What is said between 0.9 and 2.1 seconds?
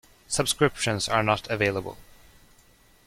are not available.